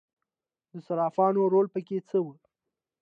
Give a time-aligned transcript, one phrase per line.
[0.71, 2.27] د صرافانو رول پکې څه و؟